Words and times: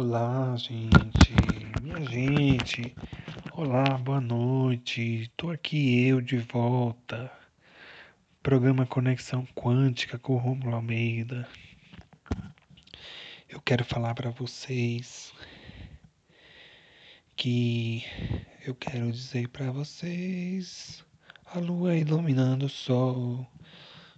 Olá, 0.00 0.54
gente, 0.56 1.34
minha 1.82 2.00
gente. 2.04 2.94
Olá, 3.50 3.98
boa 3.98 4.20
noite. 4.20 5.28
Tô 5.36 5.50
aqui 5.50 6.06
eu 6.06 6.20
de 6.20 6.38
volta. 6.38 7.28
Programa 8.40 8.86
Conexão 8.86 9.44
Quântica 9.56 10.16
com 10.16 10.36
Romulo 10.36 10.76
Almeida. 10.76 11.48
Eu 13.48 13.60
quero 13.60 13.84
falar 13.84 14.14
para 14.14 14.30
vocês 14.30 15.34
que 17.34 18.04
eu 18.64 18.76
quero 18.76 19.10
dizer 19.10 19.48
para 19.48 19.72
vocês 19.72 21.04
a 21.44 21.58
lua 21.58 21.96
iluminando 21.96 22.66
o 22.66 22.68
sol. 22.68 23.44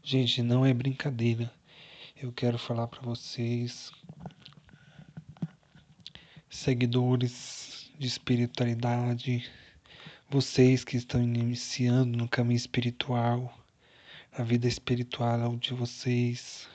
Gente, 0.02 0.42
não 0.42 0.66
é 0.66 0.74
brincadeira. 0.74 1.50
Eu 2.22 2.30
quero 2.30 2.58
falar 2.58 2.86
para 2.86 3.00
vocês 3.00 3.90
seguidores 6.50 7.88
de 7.96 8.08
espiritualidade, 8.08 9.48
vocês 10.28 10.82
que 10.82 10.96
estão 10.96 11.22
iniciando 11.22 12.18
no 12.18 12.28
caminho 12.28 12.56
espiritual, 12.56 13.56
a 14.32 14.42
vida 14.42 14.66
espiritual 14.66 15.56
de 15.56 15.72
vocês. 15.72 16.68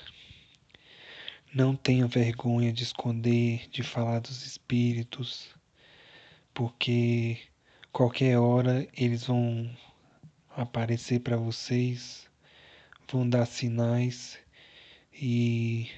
Não 1.53 1.75
tenham 1.75 2.07
vergonha 2.07 2.71
de 2.71 2.83
esconder, 2.83 3.67
de 3.69 3.83
falar 3.83 4.19
dos 4.19 4.45
espíritos, 4.45 5.49
porque 6.53 7.37
qualquer 7.91 8.37
hora 8.37 8.87
eles 8.95 9.25
vão 9.25 9.69
aparecer 10.49 11.19
para 11.19 11.37
vocês, 11.37 12.29
vão 13.11 13.29
dar 13.29 13.45
sinais 13.45 14.37
e 15.13 15.89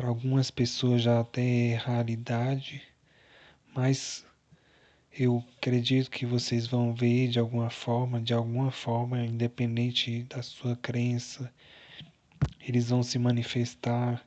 para 0.00 0.08
algumas 0.08 0.50
pessoas 0.50 1.02
já 1.02 1.20
até 1.20 1.72
é 1.72 1.74
raridade, 1.74 2.80
mas 3.76 4.24
eu 5.12 5.44
acredito 5.58 6.10
que 6.10 6.24
vocês 6.24 6.66
vão 6.66 6.94
ver 6.94 7.28
de 7.28 7.38
alguma 7.38 7.68
forma, 7.68 8.18
de 8.18 8.32
alguma 8.32 8.70
forma, 8.70 9.22
independente 9.22 10.22
da 10.22 10.42
sua 10.42 10.74
crença, 10.74 11.52
eles 12.66 12.88
vão 12.88 13.02
se 13.02 13.18
manifestar, 13.18 14.26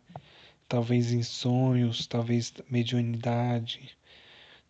talvez 0.69 1.11
em 1.11 1.23
sonhos, 1.23 2.05
talvez 2.05 2.53
mediunidade, 2.69 3.97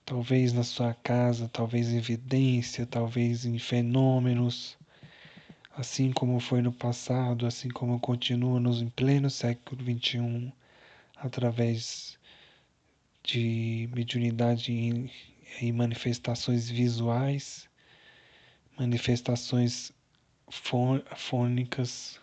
talvez 0.06 0.54
na 0.54 0.64
sua 0.64 0.94
casa, 0.94 1.50
talvez 1.50 1.90
em 1.90 1.98
evidência, 1.98 2.86
talvez 2.86 3.44
em 3.44 3.60
fenômenos, 3.60 4.78
assim 5.76 6.14
como 6.14 6.40
foi 6.40 6.62
no 6.62 6.72
passado, 6.72 7.46
assim 7.46 7.68
como 7.68 8.00
continua 8.00 8.58
nos 8.58 8.82
em 8.82 8.88
pleno 8.88 9.30
século 9.30 9.84
XXI 9.84 10.54
através 11.24 12.20
de 13.24 13.90
mediunidade 13.96 14.72
e 15.62 15.72
manifestações 15.72 16.70
visuais, 16.70 17.70
manifestações 18.78 19.94
fônicas, 20.50 22.20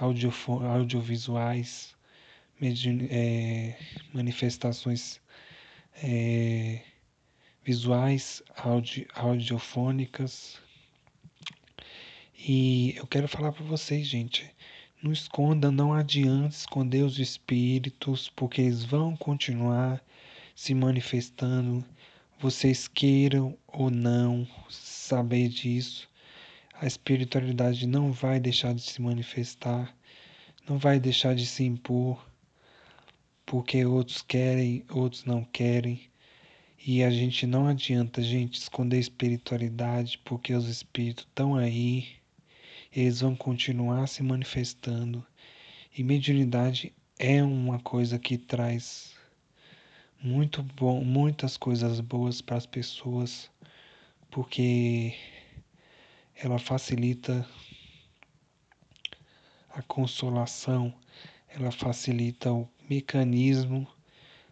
audiovisuais, 0.00 1.94
é, 3.10 3.78
manifestações 4.14 5.20
é, 6.02 6.80
visuais, 7.62 8.42
audi, 8.56 9.06
audiofônicas. 9.14 10.58
E 12.38 12.94
eu 12.96 13.06
quero 13.06 13.28
falar 13.28 13.52
para 13.52 13.64
vocês, 13.64 14.06
gente, 14.06 14.50
não 15.02 15.12
esconda, 15.12 15.68
não 15.70 15.92
adianta 15.92 16.54
esconder 16.54 17.02
os 17.02 17.18
espíritos, 17.18 18.28
porque 18.28 18.62
eles 18.62 18.84
vão 18.84 19.16
continuar 19.16 20.00
se 20.54 20.74
manifestando, 20.74 21.84
vocês 22.38 22.86
queiram 22.86 23.58
ou 23.66 23.90
não 23.90 24.46
saber 24.70 25.48
disso. 25.48 26.08
A 26.74 26.86
espiritualidade 26.86 27.84
não 27.84 28.12
vai 28.12 28.38
deixar 28.38 28.74
de 28.74 28.82
se 28.82 29.02
manifestar, 29.02 29.92
não 30.68 30.78
vai 30.78 31.00
deixar 31.00 31.34
de 31.34 31.46
se 31.46 31.64
impor, 31.64 32.24
porque 33.44 33.84
outros 33.84 34.22
querem, 34.22 34.84
outros 34.88 35.24
não 35.24 35.42
querem. 35.44 36.00
E 36.86 37.02
a 37.02 37.10
gente 37.10 37.44
não 37.44 37.66
adianta, 37.66 38.22
gente, 38.22 38.54
esconder 38.54 38.98
a 38.98 39.00
espiritualidade, 39.00 40.18
porque 40.24 40.54
os 40.54 40.68
espíritos 40.68 41.24
estão 41.24 41.56
aí 41.56 42.21
eles 42.94 43.20
vão 43.22 43.34
continuar 43.34 44.06
se 44.06 44.22
manifestando. 44.22 45.26
E 45.96 46.02
mediunidade 46.04 46.92
é 47.18 47.42
uma 47.42 47.80
coisa 47.80 48.18
que 48.18 48.36
traz 48.36 49.14
muito 50.22 50.62
bom, 50.62 51.02
muitas 51.02 51.56
coisas 51.56 52.00
boas 52.00 52.42
para 52.42 52.56
as 52.56 52.66
pessoas, 52.66 53.50
porque 54.30 55.14
ela 56.34 56.58
facilita 56.58 57.46
a 59.70 59.80
consolação, 59.82 60.92
ela 61.48 61.70
facilita 61.70 62.52
o 62.52 62.68
mecanismo 62.88 63.88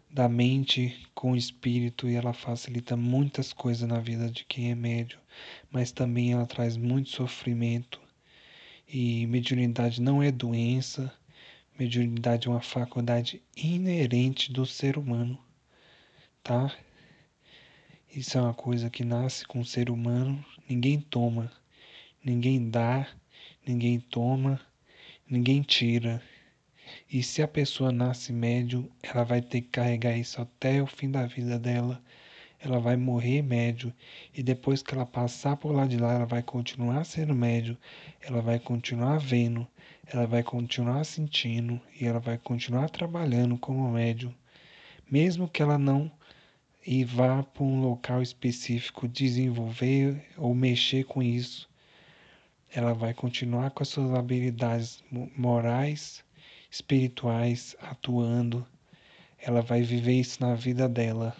da 0.09 0.27
mente 0.27 1.07
com 1.13 1.33
o 1.33 1.37
espírito 1.37 2.09
e 2.09 2.15
ela 2.15 2.33
facilita 2.33 2.97
muitas 2.97 3.53
coisas 3.53 3.87
na 3.87 3.99
vida 3.99 4.31
de 4.31 4.45
quem 4.45 4.71
é 4.71 4.75
médio, 4.75 5.19
mas 5.71 5.91
também 5.91 6.33
ela 6.33 6.45
traz 6.47 6.75
muito 6.75 7.09
sofrimento 7.09 8.00
e 8.93 9.25
mediunidade 9.25 10.01
não 10.01 10.21
é 10.21 10.29
doença, 10.29 11.13
mediunidade 11.79 12.47
é 12.47 12.51
uma 12.51 12.61
faculdade 12.61 13.41
inerente 13.55 14.51
do 14.51 14.65
ser 14.65 14.97
humano, 14.97 15.39
tá? 16.43 16.75
Isso 18.13 18.37
é 18.37 18.41
uma 18.41 18.53
coisa 18.53 18.89
que 18.89 19.05
nasce 19.05 19.47
com 19.47 19.61
o 19.61 19.65
ser 19.65 19.89
humano, 19.89 20.43
ninguém 20.67 20.99
toma, 20.99 21.49
ninguém 22.21 22.69
dá, 22.69 23.07
ninguém 23.65 23.97
toma, 23.97 24.59
ninguém 25.25 25.61
tira. 25.61 26.21
E 27.09 27.23
se 27.23 27.41
a 27.41 27.47
pessoa 27.47 27.93
nasce 27.93 28.33
médio, 28.33 28.91
ela 29.01 29.23
vai 29.23 29.41
ter 29.41 29.61
que 29.61 29.69
carregar 29.69 30.17
isso 30.17 30.41
até 30.41 30.83
o 30.83 30.87
fim 30.87 31.09
da 31.09 31.25
vida 31.25 31.57
dela 31.57 32.03
ela 32.63 32.79
vai 32.79 32.95
morrer 32.95 33.41
médio. 33.41 33.93
E 34.33 34.43
depois 34.43 34.83
que 34.83 34.93
ela 34.93 35.05
passar 35.05 35.57
por 35.57 35.71
lá 35.71 35.87
de 35.87 35.97
lá, 35.97 36.13
ela 36.13 36.25
vai 36.25 36.43
continuar 36.43 37.03
sendo 37.03 37.33
médio, 37.33 37.77
ela 38.21 38.41
vai 38.41 38.59
continuar 38.59 39.17
vendo, 39.19 39.67
ela 40.07 40.27
vai 40.27 40.43
continuar 40.43 41.03
sentindo. 41.03 41.81
E 41.99 42.05
ela 42.05 42.19
vai 42.19 42.37
continuar 42.37 42.89
trabalhando 42.89 43.57
como 43.57 43.91
médio, 43.91 44.33
mesmo 45.09 45.47
que 45.47 45.61
ela 45.61 45.77
não 45.77 46.11
e 46.85 47.03
vá 47.03 47.43
para 47.43 47.63
um 47.63 47.81
local 47.81 48.21
específico 48.21 49.07
desenvolver 49.07 50.25
ou 50.37 50.53
mexer 50.55 51.05
com 51.05 51.21
isso, 51.21 51.69
ela 52.73 52.93
vai 52.93 53.13
continuar 53.13 53.69
com 53.71 53.83
as 53.83 53.89
suas 53.89 54.11
habilidades 54.13 55.03
morais, 55.35 56.23
espirituais 56.71 57.75
atuando, 57.81 58.65
ela 59.37 59.61
vai 59.61 59.83
viver 59.83 60.13
isso 60.13 60.41
na 60.41 60.55
vida 60.55 60.89
dela 60.89 61.35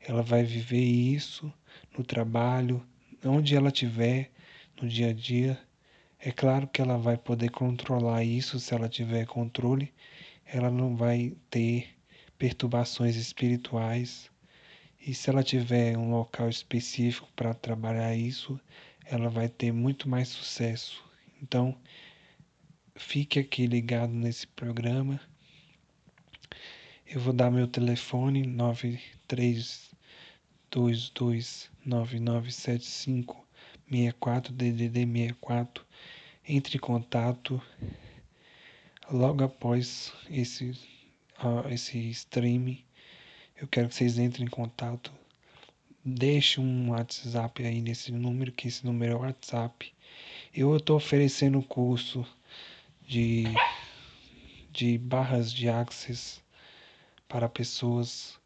ela 0.00 0.22
vai 0.22 0.42
viver 0.42 0.82
isso 0.82 1.52
no 1.96 2.02
trabalho, 2.04 2.84
onde 3.24 3.54
ela 3.54 3.68
estiver, 3.68 4.30
no 4.80 4.88
dia 4.88 5.10
a 5.10 5.12
dia. 5.12 5.58
É 6.18 6.30
claro 6.32 6.66
que 6.66 6.80
ela 6.80 6.98
vai 6.98 7.16
poder 7.16 7.50
controlar 7.50 8.24
isso 8.24 8.58
se 8.58 8.74
ela 8.74 8.88
tiver 8.88 9.26
controle, 9.26 9.92
ela 10.44 10.70
não 10.70 10.96
vai 10.96 11.34
ter 11.48 11.88
perturbações 12.38 13.16
espirituais. 13.16 14.30
E 15.00 15.14
se 15.14 15.30
ela 15.30 15.42
tiver 15.42 15.96
um 15.96 16.10
local 16.10 16.48
específico 16.48 17.28
para 17.34 17.54
trabalhar 17.54 18.14
isso, 18.14 18.60
ela 19.04 19.28
vai 19.28 19.48
ter 19.48 19.72
muito 19.72 20.08
mais 20.08 20.28
sucesso. 20.28 21.02
Então, 21.42 21.76
fique 22.94 23.38
aqui 23.38 23.66
ligado 23.66 24.12
nesse 24.12 24.46
programa. 24.46 25.20
Eu 27.12 27.18
vou 27.18 27.32
dar 27.32 27.50
meu 27.50 27.66
telefone 27.66 28.46
93 28.46 29.90
229975 30.70 33.44
64 33.90 34.52
DDD 34.52 35.04
64 35.04 35.84
entre 36.46 36.76
em 36.76 36.80
contato 36.80 37.60
logo 39.10 39.42
após 39.42 40.12
esse 40.30 40.78
esse 41.68 41.98
stream. 42.10 42.78
Eu 43.60 43.66
quero 43.66 43.88
que 43.88 43.96
vocês 43.96 44.16
entrem 44.16 44.46
em 44.46 44.48
contato. 44.48 45.12
Deixe 46.04 46.60
um 46.60 46.90
WhatsApp 46.90 47.64
aí 47.64 47.80
nesse 47.80 48.12
número 48.12 48.52
que 48.52 48.68
esse 48.68 48.86
número 48.86 49.14
é 49.14 49.16
o 49.16 49.22
WhatsApp. 49.22 49.92
Eu 50.54 50.76
estou 50.76 50.96
oferecendo 50.96 51.60
curso 51.60 52.24
de 53.04 53.46
de 54.70 54.96
barras 54.96 55.52
de 55.52 55.68
access 55.68 56.40
para 57.30 57.48
pessoas 57.48 58.40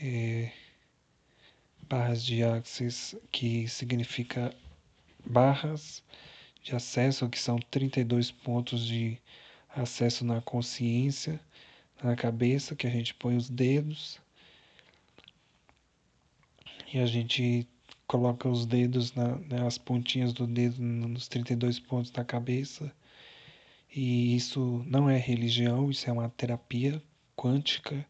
é, 0.00 0.52
barras 1.88 2.24
de 2.24 2.44
access, 2.44 3.20
que 3.32 3.66
significa 3.66 4.54
barras 5.26 6.00
de 6.62 6.76
acesso, 6.76 7.28
que 7.28 7.38
são 7.38 7.58
32 7.58 8.30
pontos 8.30 8.86
de 8.86 9.18
acesso 9.68 10.24
na 10.24 10.40
consciência, 10.40 11.40
na 12.02 12.14
cabeça, 12.14 12.76
que 12.76 12.86
a 12.86 12.90
gente 12.90 13.12
põe 13.14 13.36
os 13.36 13.50
dedos 13.50 14.20
e 16.92 17.00
a 17.00 17.06
gente 17.06 17.66
coloca 18.06 18.48
os 18.48 18.64
dedos, 18.64 19.12
na, 19.14 19.38
né, 19.38 19.66
as 19.66 19.76
pontinhas 19.76 20.32
do 20.32 20.46
dedo 20.46 20.80
nos 20.80 21.26
32 21.26 21.80
pontos 21.80 22.12
da 22.12 22.24
cabeça. 22.24 22.94
E 23.92 24.36
isso 24.36 24.84
não 24.86 25.10
é 25.10 25.18
religião, 25.18 25.90
isso 25.90 26.08
é 26.08 26.12
uma 26.12 26.28
terapia 26.28 27.02
quântica, 27.36 28.06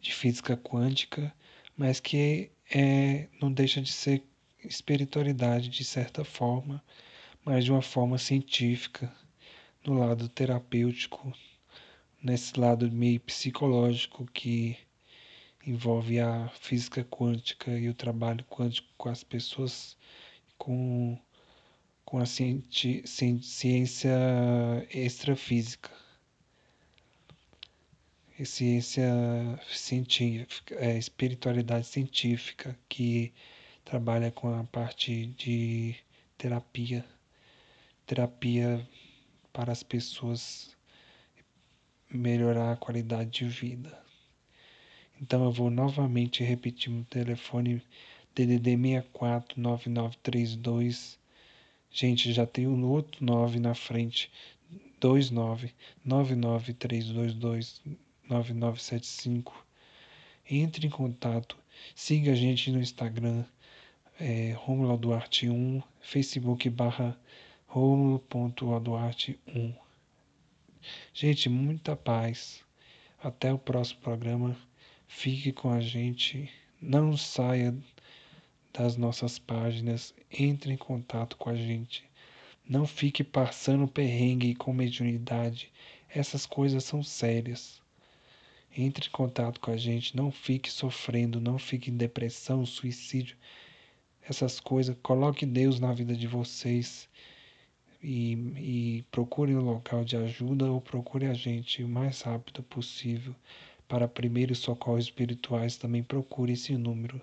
de 0.00 0.12
física 0.12 0.56
quântica, 0.56 1.34
mas 1.76 2.00
que 2.00 2.50
é, 2.70 3.28
não 3.40 3.52
deixa 3.52 3.80
de 3.80 3.92
ser 3.92 4.22
espiritualidade 4.64 5.68
de 5.68 5.84
certa 5.84 6.24
forma, 6.24 6.82
mas 7.44 7.64
de 7.64 7.72
uma 7.72 7.82
forma 7.82 8.18
científica, 8.18 9.12
no 9.84 9.94
lado 9.98 10.28
terapêutico, 10.28 11.32
nesse 12.22 12.58
lado 12.58 12.90
meio 12.90 13.20
psicológico 13.20 14.26
que 14.32 14.78
envolve 15.66 16.20
a 16.20 16.48
física 16.60 17.04
quântica 17.04 17.70
e 17.70 17.88
o 17.88 17.94
trabalho 17.94 18.44
quântico 18.44 18.88
com 18.96 19.08
as 19.08 19.22
pessoas, 19.22 19.96
com, 20.58 21.18
com 22.04 22.18
a 22.18 22.26
ciência 22.26 24.16
extrafísica. 24.90 25.90
Ciência 28.42 29.08
científica, 29.68 30.74
é, 30.74 30.98
espiritualidade 30.98 31.86
científica 31.86 32.76
que 32.88 33.32
trabalha 33.84 34.32
com 34.32 34.52
a 34.52 34.64
parte 34.64 35.26
de 35.26 35.94
terapia, 36.36 37.04
terapia 38.04 38.84
para 39.52 39.70
as 39.70 39.84
pessoas 39.84 40.76
melhorar 42.10 42.72
a 42.72 42.76
qualidade 42.76 43.30
de 43.30 43.44
vida. 43.44 43.96
Então 45.20 45.44
eu 45.44 45.52
vou 45.52 45.70
novamente 45.70 46.42
repetir 46.42 46.90
meu 46.90 47.04
telefone 47.04 47.80
DDD 48.34 48.76
64 48.76 49.60
9932. 49.60 51.20
Gente, 51.88 52.32
já 52.32 52.44
tem 52.44 52.66
um 52.66 52.84
outro 52.84 53.24
9 53.24 53.60
na 53.60 53.76
frente. 53.76 54.28
29 55.00 55.72
99322 56.04 57.80
9975. 58.28 59.66
Entre 60.48 60.86
em 60.86 60.90
contato, 60.90 61.56
siga 61.94 62.32
a 62.32 62.34
gente 62.34 62.70
no 62.70 62.80
Instagram, 62.80 63.44
é, 64.20 64.52
Romulo 64.52 64.96
Duarte 64.96 65.48
1, 65.48 65.82
Facebook 66.00 66.70
barra 66.70 67.18
Romulo.aduarte1. 67.66 69.74
Gente, 71.12 71.48
muita 71.48 71.96
paz. 71.96 72.62
Até 73.20 73.52
o 73.52 73.58
próximo 73.58 74.00
programa. 74.00 74.56
Fique 75.08 75.50
com 75.50 75.72
a 75.72 75.80
gente. 75.80 76.48
Não 76.80 77.16
saia 77.16 77.76
das 78.72 78.96
nossas 78.96 79.40
páginas. 79.40 80.14
Entre 80.30 80.72
em 80.72 80.76
contato 80.76 81.36
com 81.36 81.50
a 81.50 81.56
gente. 81.56 82.04
Não 82.68 82.86
fique 82.86 83.24
passando 83.24 83.88
perrengue 83.88 84.54
com 84.54 84.72
mediunidade. 84.72 85.72
Essas 86.08 86.46
coisas 86.46 86.84
são 86.84 87.02
sérias. 87.02 87.82
Entre 88.76 89.06
em 89.06 89.10
contato 89.10 89.60
com 89.60 89.70
a 89.70 89.76
gente. 89.76 90.16
Não 90.16 90.30
fique 90.30 90.70
sofrendo. 90.70 91.40
Não 91.40 91.58
fique 91.58 91.90
em 91.90 91.96
depressão, 91.96 92.66
suicídio. 92.66 93.36
Essas 94.22 94.58
coisas. 94.60 94.96
Coloque 95.02 95.46
Deus 95.46 95.78
na 95.78 95.92
vida 95.92 96.14
de 96.16 96.26
vocês 96.26 97.08
e, 98.02 98.32
e 98.58 99.04
procure 99.10 99.54
um 99.54 99.62
local 99.62 100.04
de 100.04 100.16
ajuda 100.16 100.70
ou 100.70 100.80
procure 100.80 101.26
a 101.26 101.34
gente 101.34 101.82
o 101.82 101.88
mais 101.88 102.20
rápido 102.20 102.62
possível. 102.62 103.34
Para 103.88 104.08
primeiros 104.08 104.58
socorros 104.58 105.04
espirituais, 105.04 105.76
também 105.76 106.02
procure 106.02 106.52
esse 106.52 106.76
número. 106.76 107.20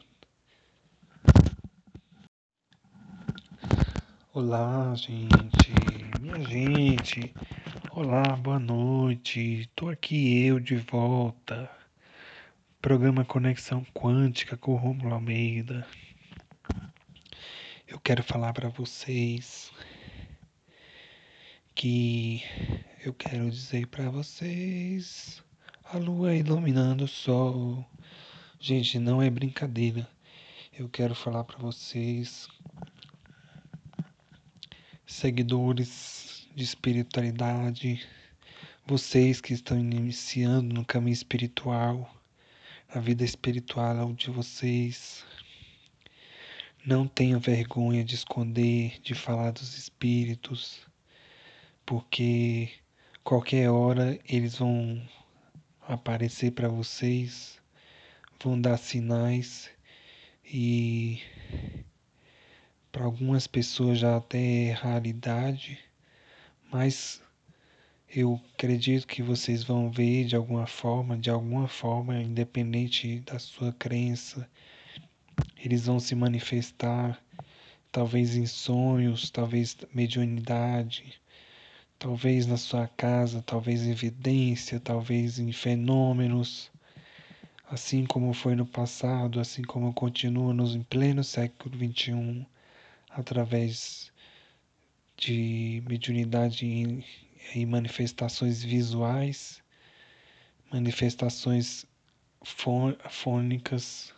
Olá, 4.34 4.94
gente, 4.96 5.74
minha 6.22 6.42
gente. 6.44 7.34
Olá, 7.94 8.38
boa 8.38 8.58
noite. 8.58 9.70
Tô 9.76 9.90
aqui 9.90 10.46
eu 10.46 10.62
de 10.62 10.78
volta. 10.78 11.70
Programa 12.82 13.26
Conexão 13.26 13.86
Quântica 13.94 14.56
com 14.56 14.78
Romulo 14.78 15.14
Almeida. 15.14 15.86
Eu 17.86 18.00
quero 18.00 18.24
falar 18.24 18.54
para 18.54 18.70
vocês 18.70 19.74
que 21.76 22.42
eu 23.04 23.14
quero 23.14 23.52
dizer 23.52 23.88
para 23.88 24.10
vocês: 24.10 25.44
a 25.84 25.98
lua 25.98 26.34
iluminando 26.34 27.04
o 27.04 27.10
sol. 27.10 27.86
Gente, 28.58 29.00
não 29.00 29.22
é 29.22 29.30
brincadeira. 29.30 30.10
Eu 30.72 30.88
quero 30.88 31.14
falar 31.14 31.44
para 31.44 31.58
vocês, 31.58 32.48
seguidores 35.06 36.41
de 36.62 36.66
espiritualidade, 36.66 38.08
vocês 38.86 39.42
que 39.42 39.52
estão 39.52 39.80
iniciando 39.80 40.76
no 40.76 40.86
caminho 40.86 41.14
espiritual, 41.14 42.16
a 42.88 43.00
vida 43.00 43.24
espiritual 43.24 44.14
de 44.14 44.30
vocês. 44.30 45.26
Não 46.86 47.08
tenham 47.08 47.40
vergonha 47.40 48.04
de 48.04 48.14
esconder, 48.14 49.00
de 49.02 49.16
falar 49.16 49.50
dos 49.50 49.76
espíritos 49.76 50.86
porque 51.84 52.70
qualquer 53.24 53.72
hora 53.72 54.20
eles 54.30 54.60
vão 54.60 55.02
aparecer 55.88 56.52
para 56.52 56.68
vocês, 56.68 57.60
vão 58.40 58.62
dar 58.62 58.78
sinais 58.78 59.68
e 60.46 61.20
para 62.92 63.06
algumas 63.06 63.48
pessoas 63.48 63.98
já 63.98 64.16
até 64.16 64.66
é 64.66 64.72
raridade, 64.74 65.91
mas 66.72 67.22
eu 68.08 68.40
acredito 68.54 69.06
que 69.06 69.22
vocês 69.22 69.64
vão 69.64 69.92
ver 69.92 70.26
de 70.26 70.36
alguma 70.36 70.66
forma, 70.66 71.18
de 71.18 71.30
alguma 71.30 71.68
forma, 71.68 72.22
independente 72.22 73.20
da 73.20 73.38
sua 73.40 73.74
crença, 73.74 74.50
eles 75.58 75.86
vão 75.86 76.00
se 76.00 76.16
manifestar, 76.16 77.22
talvez 77.92 78.36
em 78.36 78.46
sonhos, 78.46 79.30
talvez 79.30 79.78
mediunidade, 79.94 81.22
talvez 82.00 82.48
na 82.48 82.58
sua 82.58 82.88
casa, 82.88 83.44
talvez 83.44 83.84
em 83.84 83.92
evidência, 83.92 84.80
talvez 84.80 85.40
em 85.40 85.52
fenômenos, 85.52 86.72
assim 87.70 88.06
como 88.06 88.34
foi 88.34 88.56
no 88.56 88.66
passado, 88.66 89.40
assim 89.40 89.62
como 89.62 89.94
continua 89.94 90.54
nos 90.54 90.76
em 90.76 90.84
pleno 90.84 91.24
século 91.24 91.76
XXI, 91.78 92.46
através 93.10 94.11
de 95.22 95.84
mediunidade 95.88 96.66
e, 96.66 97.06
e 97.54 97.64
manifestações 97.66 98.64
visuais, 98.64 99.62
manifestações 100.74 101.86
fônicas, 102.44 104.12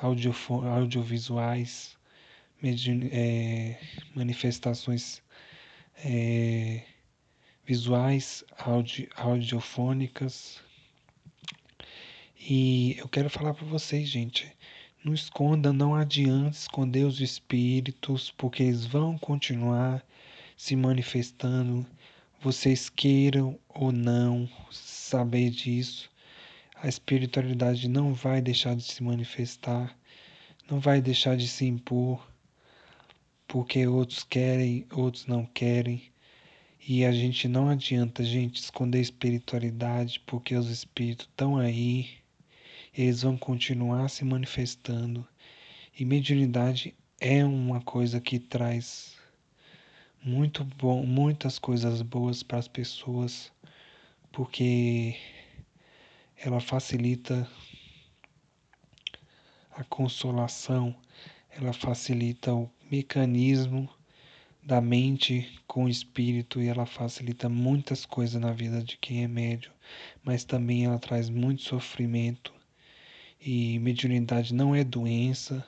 audiovisuais, 0.00 1.98
é, 3.10 3.76
manifestações 4.14 5.20
é, 5.96 6.84
visuais, 7.66 8.44
audi, 8.56 9.08
audiofônicas. 9.16 10.62
E 12.38 12.96
eu 12.98 13.08
quero 13.08 13.28
falar 13.28 13.52
para 13.52 13.66
vocês, 13.66 14.08
gente, 14.08 14.46
não 15.04 15.14
esconda, 15.14 15.72
não 15.72 15.94
adianta 15.94 16.56
esconder 16.56 17.04
os 17.04 17.20
espíritos, 17.20 18.30
porque 18.36 18.62
eles 18.62 18.86
vão 18.86 19.16
continuar 19.18 20.04
se 20.56 20.74
manifestando, 20.74 21.86
vocês 22.40 22.88
queiram 22.88 23.58
ou 23.68 23.92
não 23.92 24.48
saber 24.70 25.50
disso. 25.50 26.10
A 26.74 26.88
espiritualidade 26.88 27.88
não 27.88 28.12
vai 28.12 28.40
deixar 28.40 28.74
de 28.76 28.82
se 28.82 29.02
manifestar, 29.02 29.96
não 30.70 30.80
vai 30.80 31.00
deixar 31.00 31.36
de 31.36 31.48
se 31.48 31.64
impor 31.66 32.28
porque 33.48 33.86
outros 33.86 34.22
querem, 34.22 34.86
outros 34.92 35.26
não 35.26 35.46
querem. 35.46 36.02
E 36.86 37.04
a 37.04 37.10
gente 37.10 37.48
não 37.48 37.68
adianta 37.68 38.22
gente 38.22 38.56
esconder 38.56 38.98
a 38.98 39.02
espiritualidade, 39.02 40.20
porque 40.26 40.54
os 40.54 40.70
espíritos 40.70 41.26
estão 41.26 41.56
aí, 41.56 42.08
eles 42.98 43.22
vão 43.22 43.38
continuar 43.38 44.10
se 44.10 44.24
manifestando. 44.24 45.24
E 45.96 46.04
mediunidade 46.04 46.96
é 47.20 47.44
uma 47.44 47.80
coisa 47.80 48.20
que 48.20 48.40
traz 48.40 49.16
muito 50.20 50.64
bom, 50.64 51.06
muitas 51.06 51.60
coisas 51.60 52.02
boas 52.02 52.42
para 52.42 52.58
as 52.58 52.66
pessoas, 52.66 53.52
porque 54.32 55.14
ela 56.36 56.58
facilita 56.58 57.48
a 59.70 59.84
consolação, 59.84 60.92
ela 61.50 61.72
facilita 61.72 62.52
o 62.52 62.68
mecanismo 62.90 63.88
da 64.60 64.80
mente 64.80 65.48
com 65.68 65.84
o 65.84 65.88
espírito 65.88 66.60
e 66.60 66.66
ela 66.66 66.84
facilita 66.84 67.48
muitas 67.48 68.04
coisas 68.04 68.40
na 68.40 68.52
vida 68.52 68.82
de 68.82 68.96
quem 68.96 69.22
é 69.22 69.28
médio, 69.28 69.70
mas 70.24 70.42
também 70.42 70.84
ela 70.84 70.98
traz 70.98 71.30
muito 71.30 71.62
sofrimento. 71.62 72.57
E 73.40 73.78
mediunidade 73.78 74.52
não 74.52 74.74
é 74.74 74.82
doença, 74.82 75.64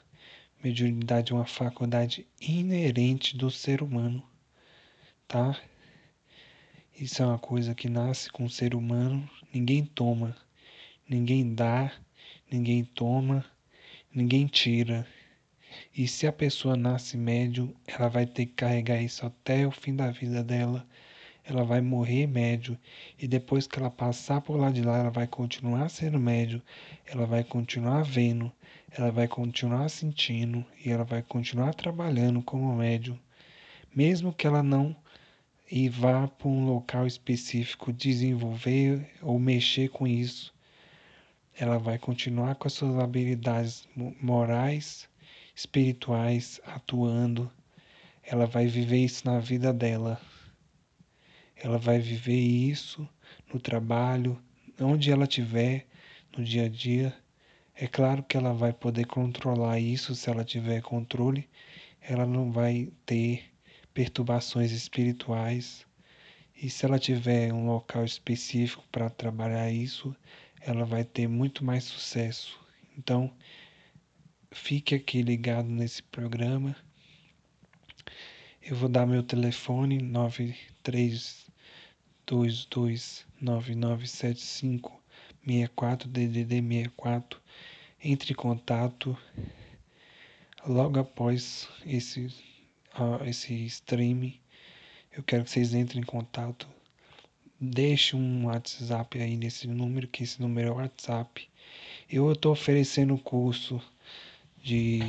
mediunidade 0.62 1.32
é 1.32 1.34
uma 1.34 1.46
faculdade 1.46 2.26
inerente 2.40 3.36
do 3.36 3.50
ser 3.50 3.80
humano, 3.80 4.22
tá? 5.28 5.56
Isso 6.98 7.22
é 7.22 7.26
uma 7.26 7.38
coisa 7.38 7.74
que 7.74 7.88
nasce 7.88 8.30
com 8.30 8.44
o 8.44 8.50
ser 8.50 8.74
humano, 8.74 9.28
ninguém 9.54 9.84
toma, 9.84 10.36
ninguém 11.08 11.54
dá, 11.54 11.92
ninguém 12.50 12.84
toma, 12.84 13.44
ninguém 14.12 14.46
tira. 14.46 15.06
E 15.96 16.08
se 16.08 16.26
a 16.26 16.32
pessoa 16.32 16.76
nasce 16.76 17.16
médio, 17.16 17.74
ela 17.86 18.08
vai 18.08 18.26
ter 18.26 18.46
que 18.46 18.54
carregar 18.54 19.00
isso 19.00 19.24
até 19.24 19.64
o 19.66 19.70
fim 19.70 19.94
da 19.94 20.10
vida 20.10 20.42
dela. 20.42 20.84
Ela 21.44 21.64
vai 21.64 21.80
morrer 21.80 22.26
médio. 22.26 22.78
E 23.18 23.26
depois 23.26 23.66
que 23.66 23.78
ela 23.78 23.90
passar 23.90 24.40
por 24.40 24.56
lá 24.56 24.70
de 24.70 24.82
lá, 24.82 24.98
ela 24.98 25.10
vai 25.10 25.26
continuar 25.26 25.88
sendo 25.88 26.18
médio. 26.18 26.62
Ela 27.06 27.26
vai 27.26 27.44
continuar 27.44 28.02
vendo. 28.02 28.52
Ela 28.90 29.10
vai 29.10 29.28
continuar 29.28 29.88
sentindo. 29.88 30.64
E 30.84 30.90
ela 30.90 31.04
vai 31.04 31.22
continuar 31.22 31.74
trabalhando 31.74 32.42
como 32.42 32.74
médio. 32.74 33.18
Mesmo 33.94 34.32
que 34.32 34.46
ela 34.46 34.62
não 34.62 34.96
e 35.70 35.88
vá 35.88 36.26
para 36.26 36.48
um 36.48 36.66
local 36.66 37.06
específico 37.06 37.92
desenvolver 37.92 39.08
ou 39.22 39.38
mexer 39.38 39.88
com 39.88 40.06
isso, 40.06 40.52
ela 41.56 41.78
vai 41.78 41.98
continuar 41.98 42.56
com 42.56 42.66
as 42.66 42.72
suas 42.72 42.98
habilidades 42.98 43.86
morais 44.20 45.08
espirituais 45.54 46.60
atuando, 46.64 47.50
ela 48.22 48.46
vai 48.46 48.66
viver 48.66 49.04
isso 49.04 49.26
na 49.26 49.38
vida 49.38 49.72
dela. 49.72 50.20
Ela 51.62 51.76
vai 51.76 51.98
viver 51.98 52.40
isso 52.40 53.06
no 53.52 53.60
trabalho, 53.60 54.42
onde 54.80 55.10
ela 55.10 55.24
estiver, 55.24 55.86
no 56.34 56.42
dia 56.42 56.64
a 56.64 56.68
dia. 56.70 57.14
É 57.74 57.86
claro 57.86 58.22
que 58.22 58.34
ela 58.34 58.54
vai 58.54 58.72
poder 58.72 59.04
controlar 59.06 59.78
isso 59.78 60.14
se 60.14 60.30
ela 60.30 60.42
tiver 60.42 60.80
controle, 60.80 61.46
ela 62.00 62.24
não 62.24 62.50
vai 62.50 62.90
ter 63.04 63.44
perturbações 63.92 64.72
espirituais. 64.72 65.86
E 66.56 66.70
se 66.70 66.86
ela 66.86 66.98
tiver 66.98 67.52
um 67.52 67.66
local 67.66 68.06
específico 68.06 68.82
para 68.90 69.10
trabalhar 69.10 69.70
isso, 69.70 70.16
ela 70.62 70.86
vai 70.86 71.04
ter 71.04 71.28
muito 71.28 71.62
mais 71.62 71.84
sucesso. 71.84 72.58
Então, 72.96 73.30
fique 74.50 74.94
aqui 74.94 75.20
ligado 75.20 75.68
nesse 75.68 76.02
programa. 76.02 76.74
Eu 78.62 78.76
vou 78.76 78.88
dar 78.88 79.06
meu 79.06 79.22
telefone 79.22 79.98
93229975 80.00 81.49
64 85.44 86.08
DDD 86.08 86.62
64. 86.62 87.40
Entre 88.02 88.32
em 88.32 88.36
contato 88.36 89.18
logo 90.66 90.98
após 90.98 91.68
esse 91.84 92.28
esse 93.26 93.54
stream. 93.66 94.32
Eu 95.12 95.22
quero 95.22 95.44
que 95.44 95.50
vocês 95.50 95.74
entrem 95.74 96.02
em 96.02 96.06
contato. 96.06 96.68
Deixe 97.60 98.16
um 98.16 98.46
WhatsApp 98.46 99.20
aí 99.20 99.36
nesse 99.36 99.66
número, 99.66 100.08
que 100.08 100.22
esse 100.22 100.40
número 100.40 100.68
é 100.68 100.72
o 100.72 100.76
WhatsApp. 100.76 101.48
Eu 102.08 102.32
estou 102.32 102.52
oferecendo 102.52 103.18
curso 103.18 103.80
de, 104.62 105.00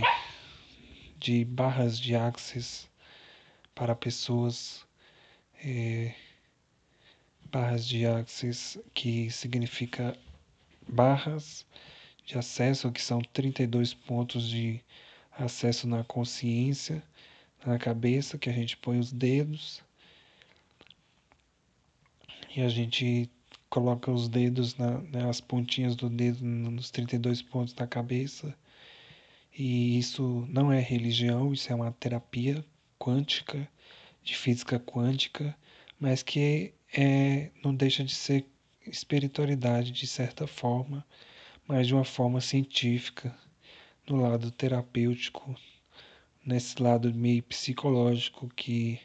de 1.18 1.46
barras 1.46 2.00
de 2.00 2.16
access 2.16 2.88
para 3.74 3.96
pessoas, 3.96 4.86
é, 5.64 6.14
barras 7.52 7.86
de 7.86 8.06
access 8.06 8.80
que 8.94 9.30
significa 9.30 10.18
barras 10.88 11.66
de 12.26 12.38
acesso, 12.38 12.92
que 12.92 13.02
são 13.02 13.22
32 13.22 13.94
pontos 13.94 14.48
de 14.48 14.82
acesso 15.32 15.88
na 15.88 16.04
consciência, 16.04 17.04
na 17.66 17.78
cabeça, 17.78 18.38
que 18.38 18.50
a 18.50 18.54
gente 18.54 18.78
põe 18.78 19.00
os 19.00 19.12
dedos 19.12 19.84
e 22.56 22.62
a 22.62 22.70
gente 22.70 23.30
coloca 23.70 24.12
os 24.12 24.28
dedos, 24.28 24.76
na, 24.76 25.00
né, 25.00 25.30
as 25.30 25.40
pontinhas 25.40 25.96
do 25.96 26.10
dedo 26.10 26.44
nos 26.44 26.92
32 26.92 27.42
pontos 27.42 27.74
da 27.74 27.88
cabeça. 27.88 28.54
E 29.58 29.98
isso 29.98 30.46
não 30.50 30.72
é 30.72 30.80
religião, 30.80 31.54
isso 31.54 31.72
é 31.72 31.76
uma 31.76 31.92
terapia 31.92 32.64
quântica, 33.00 33.68
de 34.24 34.36
física 34.36 34.80
quântica, 34.80 35.56
mas 36.02 36.24
que 36.24 36.74
é, 36.98 37.52
não 37.64 37.76
deixa 37.76 38.04
de 38.04 38.16
ser 38.16 38.46
espiritualidade 38.88 39.92
de 39.92 40.08
certa 40.08 40.48
forma, 40.48 41.06
mas 41.68 41.86
de 41.86 41.94
uma 41.94 42.04
forma 42.04 42.42
científica, 42.42 43.38
no 44.10 44.18
lado 44.18 44.50
terapêutico, 44.50 45.56
nesse 46.44 46.82
lado 46.82 47.14
meio 47.14 47.44
psicológico 47.44 48.50
que 48.56 49.00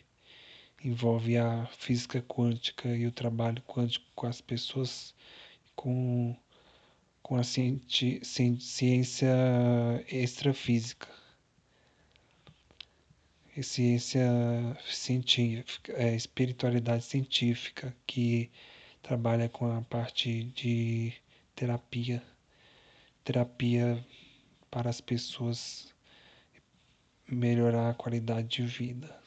envolve 0.82 1.36
a 1.36 1.66
física 1.66 2.22
quântica 2.22 2.88
e 2.88 3.06
o 3.06 3.12
trabalho 3.12 3.62
quântico 3.62 4.06
com 4.14 4.26
as 4.26 4.40
pessoas 4.40 5.14
com 5.74 6.34
com 7.22 7.36
a 7.36 7.42
ciência 7.42 9.34
extrafísica, 10.08 11.08
ciência 13.62 14.26
científica, 14.86 15.92
é, 15.92 16.14
espiritualidade 16.14 17.04
científica 17.04 17.94
que 18.06 18.50
trabalha 19.02 19.48
com 19.48 19.70
a 19.70 19.82
parte 19.82 20.44
de 20.44 21.12
terapia, 21.54 22.22
terapia 23.24 24.04
para 24.70 24.90
as 24.90 25.00
pessoas 25.00 25.94
melhorar 27.28 27.90
a 27.90 27.94
qualidade 27.94 28.48
de 28.48 28.62
vida. 28.62 29.18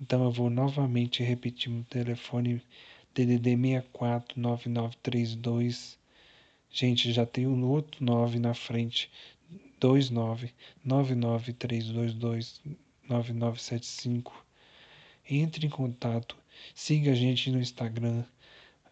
Então 0.00 0.24
eu 0.24 0.30
vou 0.30 0.48
novamente 0.48 1.22
repetir 1.22 1.72
o 1.72 1.84
telefone 1.84 2.62
DDD 3.14 3.56
64 3.56 4.40
9932 4.40 5.98
Gente, 6.70 7.12
já 7.12 7.24
tem 7.24 7.46
um 7.46 7.66
outro 7.66 8.04
9 8.04 8.38
na 8.38 8.54
frente. 8.54 9.10
29 9.82 10.52
99322 10.84 12.60
9975. 13.08 14.44
Entre 15.28 15.66
em 15.66 15.70
contato. 15.70 16.36
Siga 16.74 17.12
a 17.12 17.14
gente 17.14 17.50
no 17.50 17.60
Instagram, 17.60 18.24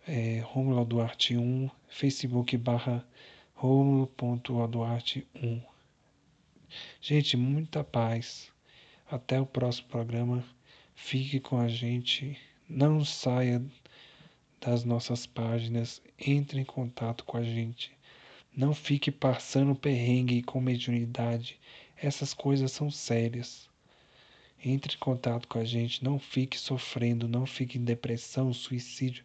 é, 0.06 0.40
Romulo 0.44 0.84
Duarte 0.84 1.36
1, 1.36 1.68
Facebook 1.88 2.56
barra 2.56 3.04
Romulo.aduarte1. 3.54 5.62
Gente, 7.00 7.36
muita 7.36 7.82
paz. 7.82 8.52
Até 9.10 9.40
o 9.40 9.46
próximo 9.46 9.88
programa. 9.88 10.44
Fique 10.94 11.40
com 11.40 11.58
a 11.58 11.68
gente. 11.68 12.38
Não 12.68 13.04
saia 13.04 13.64
das 14.60 14.84
nossas 14.84 15.26
páginas, 15.26 16.02
entre 16.18 16.60
em 16.60 16.64
contato 16.64 17.24
com 17.24 17.36
a 17.36 17.42
gente. 17.42 17.92
Não 18.54 18.74
fique 18.74 19.10
passando 19.10 19.74
perrengue 19.74 20.42
com 20.42 20.60
mediunidade. 20.60 21.58
Essas 21.96 22.34
coisas 22.34 22.72
são 22.72 22.90
sérias. 22.90 23.68
Entre 24.64 24.96
em 24.96 24.98
contato 24.98 25.46
com 25.48 25.58
a 25.58 25.64
gente, 25.64 26.02
não 26.02 26.18
fique 26.18 26.58
sofrendo, 26.58 27.28
não 27.28 27.46
fique 27.46 27.78
em 27.78 27.84
depressão, 27.84 28.52
suicídio. 28.52 29.24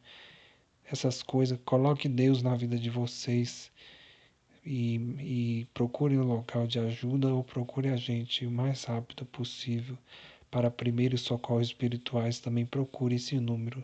Essas 0.85 1.23
coisas, 1.23 1.59
coloque 1.65 2.09
Deus 2.09 2.43
na 2.43 2.55
vida 2.55 2.77
de 2.77 2.89
vocês 2.89 3.71
e, 4.65 4.95
e 5.19 5.67
procure 5.73 6.17
um 6.17 6.23
local 6.23 6.67
de 6.67 6.79
ajuda 6.79 7.33
ou 7.33 7.43
procure 7.43 7.89
a 7.89 7.95
gente 7.95 8.45
o 8.45 8.51
mais 8.51 8.83
rápido 8.83 9.25
possível. 9.25 9.97
Para 10.49 10.69
primeiros 10.69 11.21
socorros 11.21 11.67
espirituais, 11.67 12.39
também 12.39 12.65
procure 12.65 13.15
esse 13.15 13.39
número 13.39 13.83